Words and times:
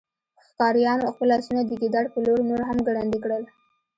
ښکاریانو 0.45 1.11
خپل 1.13 1.29
آسونه 1.37 1.61
د 1.65 1.71
ګیدړ 1.81 2.05
په 2.13 2.19
لور 2.25 2.39
نور 2.49 2.61
هم 2.69 2.77
ګړندي 2.87 3.19
کړل 3.23 3.43